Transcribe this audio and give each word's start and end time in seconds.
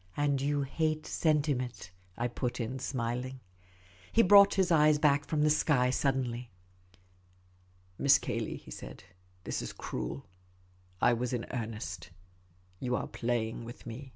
"And 0.16 0.38
j'ou 0.38 0.62
hate 0.66 1.06
sentiment!" 1.06 1.90
I 2.24 2.28
put 2.28 2.60
in, 2.60 2.78
smiling. 2.78 3.40
He 4.10 4.22
brought 4.22 4.54
his 4.54 4.70
eyes 4.72 4.98
back 4.98 5.26
from 5.26 5.42
the 5.42 5.50
sky 5.50 5.90
suddenly." 5.90 6.48
Miss 7.98 8.16
Cayley," 8.18 8.56
he 8.56 8.70
said," 8.70 9.04
this 9.44 9.60
is 9.60 9.74
cruel. 9.74 10.24
I 11.02 11.12
was 11.12 11.34
in 11.34 11.44
earnest. 11.50 12.08
You 12.80 12.96
are 12.96 13.06
playing 13.06 13.66
with 13.66 13.84
me." 13.84 14.14